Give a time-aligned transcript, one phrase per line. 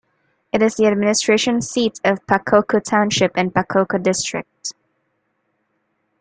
[0.51, 4.73] It is the administration seat of Pakokku Township and Pakokku District.